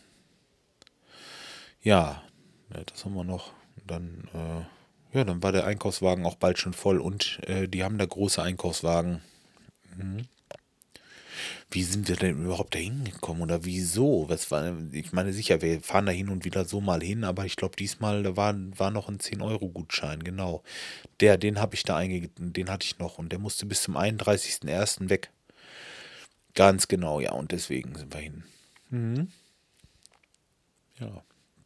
Ja, 1.84 2.24
das 2.70 3.06
haben 3.06 3.14
wir 3.14 3.24
noch. 3.24 3.54
Dann, 3.86 4.28
äh, 4.34 4.77
ja, 5.18 5.24
dann 5.24 5.42
war 5.42 5.52
der 5.52 5.66
Einkaufswagen 5.66 6.26
auch 6.26 6.36
bald 6.36 6.60
schon 6.60 6.74
voll 6.74 7.00
und 7.00 7.40
äh, 7.48 7.68
die 7.68 7.84
haben 7.84 7.98
da 7.98 8.06
große 8.06 8.42
Einkaufswagen. 8.42 9.22
Mhm. 9.98 10.28
Wie 11.70 11.84
sind 11.84 12.08
wir 12.08 12.16
denn 12.16 12.46
überhaupt 12.46 12.76
da 12.76 12.80
hingekommen 12.80 13.42
oder 13.42 13.66
wieso? 13.66 14.30
Was 14.30 14.52
war, 14.52 14.74
ich 14.94 15.12
meine 15.12 15.34
sicher, 15.34 15.62
wir 15.62 15.82
fahren 15.82 16.06
da 16.06 16.12
hin 16.12 16.30
und 16.30 16.46
wieder 16.46 16.66
so 16.66 16.80
mal 16.80 17.02
hin, 17.02 17.24
aber 17.24 17.46
ich 17.46 17.56
glaube 17.56 17.76
diesmal, 17.76 18.24
da 18.24 18.38
war, 18.38 18.56
war 18.78 18.92
noch 18.92 19.10
ein 19.10 19.18
10-Euro-Gutschein, 19.18 20.24
genau. 20.24 20.64
Der, 21.20 21.38
den 21.38 21.60
habe 21.60 21.76
ich 21.76 21.84
da 21.84 21.98
eingegeben, 21.98 22.54
den 22.54 22.70
hatte 22.70 22.86
ich 22.86 23.00
noch 23.00 23.18
und 23.18 23.32
der 23.32 23.40
musste 23.40 23.66
bis 23.66 23.82
zum 23.82 23.98
31.01. 23.98 25.10
weg. 25.10 25.32
Ganz 26.54 26.88
genau, 26.88 27.20
ja, 27.20 27.34
und 27.34 27.52
deswegen 27.52 27.96
sind 27.96 28.14
wir 28.14 28.22
hin. 28.22 28.44
Mhm. 28.90 29.28
Ja, 31.00 31.24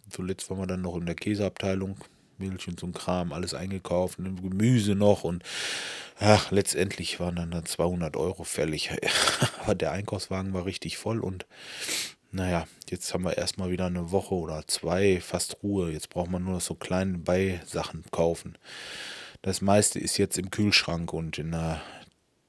zuletzt 0.10 0.50
waren 0.50 0.60
wir 0.60 0.68
dann 0.68 0.82
noch 0.82 0.96
in 0.96 1.06
der 1.06 1.16
Käseabteilung, 1.16 1.98
Milch 2.42 2.68
und 2.68 2.80
so 2.80 2.88
ein 2.88 2.94
Kram, 2.94 3.32
alles 3.32 3.54
eingekauft, 3.54 4.20
und 4.20 4.42
Gemüse 4.42 4.96
noch 4.96 5.24
und 5.24 5.44
ach, 6.20 6.52
letztendlich 6.52 7.20
waren 7.20 7.36
dann, 7.36 7.52
dann 7.52 7.66
200 7.66 8.18
Euro 8.18 8.44
fällig. 8.44 8.92
Aber 9.64 9.76
der 9.76 9.92
Einkaufswagen 9.92 10.54
war 10.54 10.66
richtig 10.66 10.98
voll 10.98 11.20
und 11.20 11.46
naja, 12.34 12.66
jetzt 12.90 13.14
haben 13.14 13.26
wir 13.26 13.38
erstmal 13.38 13.72
wieder 13.72 13.88
eine 13.88 14.12
Woche 14.12 14.36
oder 14.36 14.66
zwei 14.66 15.20
fast 15.20 15.58
Ruhe. 15.64 15.92
Jetzt 15.92 16.10
braucht 16.10 16.32
man 16.32 16.44
nur 16.44 16.54
noch 16.54 16.62
so 16.62 16.76
kleine 16.76 17.18
Beisachen 17.18 18.06
kaufen. 18.12 18.58
Das 19.42 19.60
meiste 19.60 20.00
ist 20.00 20.18
jetzt 20.18 20.38
im 20.38 20.50
Kühlschrank 20.50 21.12
und 21.12 21.38
in 21.38 21.52
der 21.52 21.82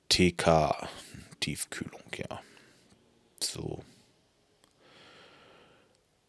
TK-Tiefkühlung, 0.09 2.03
ja. 2.17 2.41
So. 3.41 3.83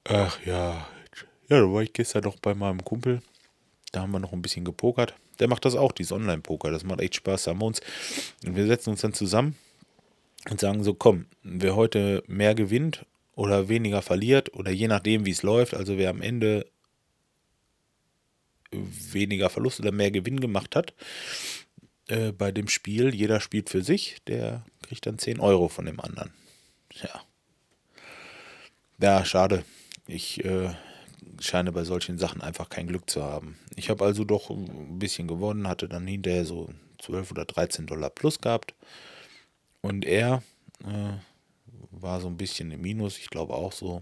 Ach 0.06 0.40
ja. 0.46 0.88
Ja, 1.50 1.60
da 1.60 1.72
war 1.72 1.84
ich 1.84 1.94
gestern 1.94 2.24
noch 2.24 2.38
bei 2.38 2.56
meinem 2.56 2.84
Kumpel. 2.84 3.22
Da 3.94 4.02
haben 4.02 4.12
wir 4.12 4.20
noch 4.20 4.34
ein 4.34 4.42
bisschen 4.42 4.66
gepokert. 4.66 5.14
Der 5.40 5.48
macht 5.48 5.66
das 5.66 5.76
auch, 5.76 5.92
dieses 5.92 6.12
Online-Poker. 6.12 6.72
Das 6.72 6.84
macht 6.84 7.00
echt 7.00 7.16
Spaß. 7.16 7.44
Da 7.44 7.52
haben 7.52 7.62
wir 7.62 7.68
uns. 7.68 7.80
Und 8.46 8.56
wir 8.56 8.66
setzen 8.66 8.90
uns 8.90 9.02
dann 9.02 9.14
zusammen 9.14 9.56
und 10.50 10.60
sagen 10.60 10.84
so, 10.84 10.96
komm, 10.96 11.28
wer 11.44 11.76
heute 11.76 12.24
mehr 12.28 12.56
gewinnt 12.56 13.06
oder 13.36 13.70
weniger 13.70 14.02
verliert 14.02 14.54
oder 14.56 14.72
je 14.72 14.88
nachdem, 14.88 15.26
wie 15.26 15.32
es 15.32 15.44
läuft, 15.44 15.76
also 15.76 15.98
wer 15.98 16.10
am 16.10 16.22
Ende 16.22 16.66
weniger 18.72 19.52
Verlust 19.52 19.80
oder 19.80 19.92
mehr 19.92 20.10
Gewinn 20.10 20.40
gemacht 20.40 20.76
hat 20.76 20.94
äh, 22.08 22.32
bei 22.32 22.52
dem 22.52 22.68
Spiel, 22.68 23.14
jeder 23.14 23.40
spielt 23.40 23.70
für 23.70 23.84
sich, 23.84 24.18
der 24.26 24.66
kriegt 24.82 25.06
dann 25.06 25.20
10 25.20 25.40
Euro 25.40 25.68
von 25.70 25.86
dem 25.86 26.00
anderen. 26.00 26.34
Ja. 27.02 27.22
Ja, 29.00 29.24
schade. 29.24 29.64
Ich 30.08 30.44
äh, 30.44 30.74
scheine 31.40 31.72
bei 31.72 31.84
solchen 31.84 32.18
Sachen 32.18 32.42
einfach 32.42 32.70
kein 32.70 32.88
Glück 32.88 33.10
zu 33.10 33.24
haben. 33.24 33.58
Ich 33.76 33.90
habe 33.90 34.06
also 34.06 34.24
doch 34.24 34.50
ein 34.50 35.00
bisschen 35.00 35.28
gewonnen, 35.28 35.68
hatte 35.68 35.88
dann 35.88 36.08
hinterher 36.08 36.46
so 36.46 36.70
12 37.02 37.32
oder 37.32 37.46
13 37.46 37.86
Dollar 37.88 38.10
plus 38.10 38.40
gehabt. 38.40 38.74
Und 39.82 40.06
er 40.06 40.44
äh, 40.84 41.14
war 41.92 42.22
so 42.22 42.28
ein 42.28 42.38
bisschen 42.38 42.72
im 42.72 42.82
Minus, 42.82 43.18
ich 43.18 43.30
glaube 43.30 43.54
auch 43.54 43.74
so, 43.74 44.02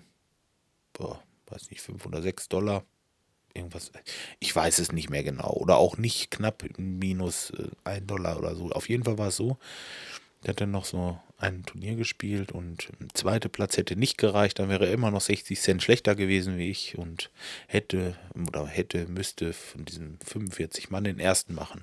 boah, 0.94 1.22
weiß 1.48 1.70
nicht, 1.72 1.82
5 1.82 2.06
oder 2.06 2.22
6 2.22 2.50
Dollar. 2.50 2.84
Irgendwas, 3.54 3.92
ich 4.40 4.56
weiß 4.56 4.80
es 4.80 4.94
nicht 4.94 5.10
mehr 5.10 5.24
genau. 5.24 5.52
Oder 5.52 5.78
auch 5.78 5.98
nicht 5.98 6.32
knapp 6.32 6.64
minus 6.78 7.50
äh, 7.52 7.70
1 7.84 8.08
Dollar 8.08 8.38
oder 8.38 8.56
so. 8.56 8.70
Auf 8.72 8.88
jeden 8.88 9.04
Fall 9.04 9.18
war 9.18 9.28
es 9.28 9.36
so. 9.36 9.58
Der 10.44 10.50
hat 10.50 10.62
dann 10.62 10.72
noch 10.72 10.86
so 10.86 11.20
ein 11.38 11.64
Turnier 11.64 11.96
gespielt 11.96 12.52
und 12.52 12.90
ein 13.00 13.10
zweiter 13.14 13.50
Platz 13.50 13.78
hätte 13.78 13.96
nicht 13.96 14.18
gereicht, 14.18 14.60
dann 14.60 14.70
wäre 14.70 14.88
er 14.88 14.94
immer 14.94 15.12
noch 15.12 15.22
60 15.22 15.60
Cent 15.60 15.84
schlechter 15.84 16.16
gewesen 16.16 16.58
wie 16.58 16.70
ich 16.70 16.98
und 16.98 17.32
hätte 17.68 18.16
oder 18.48 18.66
hätte, 18.68 19.08
müsste 19.08 19.54
von 19.54 19.86
diesen 19.86 20.20
45 20.26 20.90
Mann 20.90 21.04
den 21.04 21.20
ersten 21.20 21.54
machen. 21.54 21.82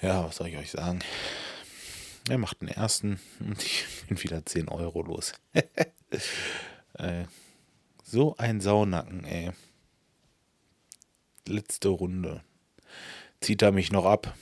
Ja, 0.00 0.24
was 0.24 0.36
soll 0.36 0.48
ich 0.48 0.56
euch 0.56 0.70
sagen? 0.70 1.00
Er 2.28 2.38
macht 2.38 2.60
den 2.60 2.68
ersten 2.68 3.20
und 3.40 3.62
ich 3.62 3.84
bin 4.08 4.22
wieder 4.22 4.44
10 4.44 4.68
Euro 4.68 5.02
los. 5.02 5.32
äh, 6.94 7.24
so 8.02 8.36
ein 8.36 8.60
Saunacken, 8.60 9.24
ey. 9.24 9.52
Letzte 11.46 11.88
Runde. 11.88 12.42
Zieht 13.40 13.62
er 13.62 13.70
mich 13.70 13.92
noch 13.92 14.04
ab? 14.04 14.36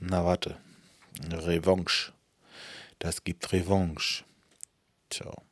Na 0.00 0.24
warte. 0.24 0.58
Revanche. 1.32 2.12
Das 2.98 3.24
gibt 3.24 3.52
Revanche. 3.52 4.24
Ciao. 5.10 5.42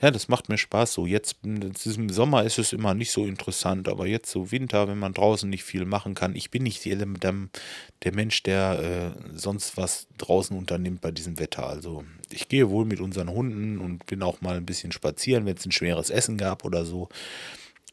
Ja, 0.00 0.12
das 0.12 0.28
macht 0.28 0.48
mir 0.48 0.58
Spaß 0.58 0.92
so. 0.92 1.06
Jetzt 1.06 1.38
im 1.42 2.08
Sommer 2.08 2.44
ist 2.44 2.58
es 2.58 2.72
immer 2.72 2.94
nicht 2.94 3.10
so 3.10 3.26
interessant, 3.26 3.88
aber 3.88 4.06
jetzt 4.06 4.30
so 4.30 4.52
Winter, 4.52 4.86
wenn 4.86 4.98
man 4.98 5.12
draußen 5.12 5.50
nicht 5.50 5.64
viel 5.64 5.84
machen 5.86 6.14
kann. 6.14 6.36
Ich 6.36 6.52
bin 6.52 6.62
nicht 6.62 6.84
der, 6.84 7.04
der 7.04 8.12
Mensch, 8.12 8.44
der 8.44 9.14
äh, 9.18 9.36
sonst 9.36 9.76
was 9.76 10.06
draußen 10.16 10.56
unternimmt 10.56 11.00
bei 11.00 11.10
diesem 11.10 11.40
Wetter. 11.40 11.66
Also 11.66 12.04
ich 12.30 12.48
gehe 12.48 12.70
wohl 12.70 12.84
mit 12.84 13.00
unseren 13.00 13.28
Hunden 13.28 13.78
und 13.78 14.06
bin 14.06 14.22
auch 14.22 14.40
mal 14.40 14.56
ein 14.56 14.66
bisschen 14.66 14.92
spazieren, 14.92 15.46
wenn 15.46 15.56
es 15.56 15.66
ein 15.66 15.72
schweres 15.72 16.10
Essen 16.10 16.38
gab 16.38 16.64
oder 16.64 16.84
so. 16.84 17.08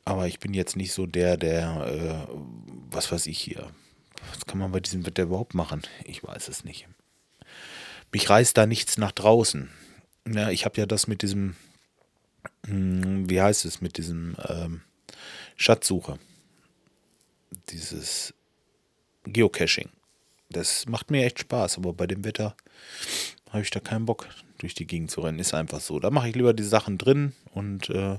Aber 0.03 0.27
ich 0.27 0.39
bin 0.39 0.53
jetzt 0.53 0.75
nicht 0.75 0.93
so 0.93 1.07
der, 1.07 1.37
der, 1.37 2.27
äh, 2.27 2.35
was 2.91 3.11
weiß 3.11 3.25
ich 3.25 3.39
hier. 3.39 3.71
Was 4.33 4.45
kann 4.45 4.59
man 4.59 4.71
bei 4.71 4.79
diesem 4.79 5.05
Wetter 5.05 5.23
überhaupt 5.23 5.53
machen? 5.53 5.81
Ich 6.05 6.23
weiß 6.23 6.47
es 6.47 6.63
nicht 6.63 6.87
mich 8.15 8.29
reißt 8.29 8.55
da 8.55 8.65
nichts 8.65 8.97
nach 8.97 9.11
draußen. 9.11 9.69
Ja, 10.25 10.49
ich 10.49 10.63
habe 10.63 10.79
ja 10.79 10.85
das 10.85 11.07
mit 11.07 11.21
diesem, 11.21 11.57
hm, 12.65 13.29
wie 13.29 13.41
heißt 13.41 13.65
es, 13.65 13.81
mit 13.81 13.97
diesem 13.97 14.37
ähm, 14.47 14.81
Schatzsuche. 15.57 16.17
Dieses 17.71 18.33
Geocaching. 19.25 19.89
Das 20.49 20.85
macht 20.85 21.11
mir 21.11 21.25
echt 21.25 21.39
Spaß, 21.39 21.77
aber 21.77 21.91
bei 21.91 22.07
dem 22.07 22.23
Wetter 22.23 22.55
habe 23.49 23.63
ich 23.63 23.69
da 23.69 23.81
keinen 23.81 24.05
Bock, 24.05 24.29
durch 24.59 24.73
die 24.73 24.87
Gegend 24.87 25.11
zu 25.11 25.19
rennen. 25.19 25.39
Ist 25.39 25.53
einfach 25.53 25.81
so. 25.81 25.99
Da 25.99 26.09
mache 26.09 26.29
ich 26.29 26.35
lieber 26.35 26.53
die 26.53 26.63
Sachen 26.63 26.97
drin 26.97 27.33
und 27.53 27.89
äh, 27.89 28.17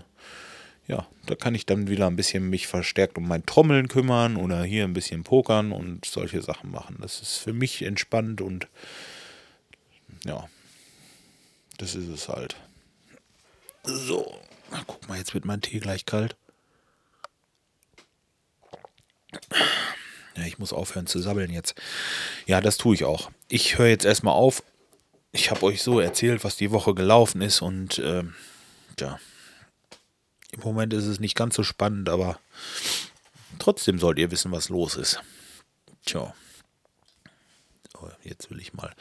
ja, 0.89 1.07
da 1.27 1.35
kann 1.35 1.55
ich 1.55 1.67
dann 1.67 1.89
wieder 1.89 2.07
ein 2.07 2.17
bisschen 2.17 2.49
mich 2.49 2.67
verstärkt 2.67 3.19
um 3.19 3.27
mein 3.27 3.45
Trommeln 3.45 3.89
kümmern 3.89 4.37
oder 4.37 4.63
hier 4.63 4.85
ein 4.85 4.93
bisschen 4.93 5.25
pokern 5.25 5.73
und 5.73 6.05
solche 6.05 6.43
Sachen 6.43 6.71
machen. 6.71 6.99
Das 7.01 7.21
ist 7.21 7.39
für 7.39 7.53
mich 7.53 7.83
entspannt 7.83 8.41
und 8.41 8.69
ja, 10.25 10.49
das 11.79 11.95
ist 11.95 12.09
es 12.09 12.29
halt. 12.29 12.57
So, 13.83 14.39
na, 14.71 14.83
guck 14.87 15.09
mal, 15.09 15.19
jetzt 15.19 15.35
wird 15.35 15.45
mein 15.45 15.61
Tee 15.61 15.81
gleich 15.81 16.07
kalt. 16.07 16.37
Ja, 20.37 20.45
ich 20.45 20.59
muss 20.59 20.73
aufhören 20.73 21.07
zu 21.07 21.19
sabbeln 21.19 21.51
jetzt. 21.51 21.75
Ja, 22.47 22.61
das 22.61 22.77
tue 22.77 22.95
ich 22.95 23.05
auch. 23.05 23.31
Ich 23.49 23.79
höre 23.79 23.89
jetzt 23.89 24.05
erstmal 24.05 24.35
auf. 24.35 24.63
Ich 25.33 25.51
habe 25.51 25.63
euch 25.65 25.83
so 25.83 26.01
erzählt, 26.01 26.45
was 26.45 26.57
die 26.57 26.71
Woche 26.71 26.95
gelaufen 26.95 27.43
ist 27.43 27.61
und 27.61 27.99
äh, 27.99 28.23
ja, 28.99 29.19
im 30.53 30.61
Moment 30.61 30.93
ist 30.93 31.07
es 31.07 31.21
nicht 31.21 31.37
ganz 31.37 31.57
so 31.57 31.63
spannend, 31.63 32.09
aber 32.09 32.39
trotzdem 33.59 33.99
sollt 33.99 34.19
ihr 34.19 34.31
wissen, 34.31 34.53
was 34.53 34.69
los 34.69 34.97
ist. 34.97 35.21
Tja. 36.05 36.35
So, 37.93 38.11
jetzt 38.23 38.51
will 38.51 38.61
ich 38.61 38.75
mal 38.75 38.95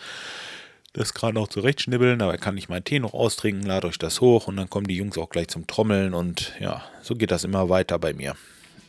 das 0.95 1.13
gerade 1.13 1.33
noch 1.33 1.49
zurechtschnibbeln, 1.49 2.21
aber 2.21 2.37
kann 2.37 2.57
ich 2.57 2.69
meinen 2.69 2.85
Tee 2.85 2.99
noch 2.99 3.13
austrinken, 3.13 3.65
lade 3.65 3.87
euch 3.87 3.97
das 3.97 4.21
hoch 4.21 4.47
und 4.47 4.55
dann 4.55 4.69
kommen 4.69 4.87
die 4.87 4.95
Jungs 4.95 5.17
auch 5.17 5.29
gleich 5.29 5.49
zum 5.49 5.67
Trommeln 5.67 6.13
und 6.13 6.53
ja, 6.59 6.83
so 7.01 7.15
geht 7.15 7.31
das 7.31 7.43
immer 7.43 7.69
weiter 7.69 7.99
bei 7.99 8.13
mir. 8.13 8.35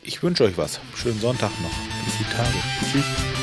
Ich 0.03 0.23
wünsche 0.23 0.45
euch 0.45 0.57
was. 0.57 0.79
Schönen 0.95 1.21
Sonntag 1.21 1.51
noch. 1.61 2.05
Bis 2.05 2.19
die 2.19 2.33
Tage. 2.33 2.55
Tschüss. 2.93 3.36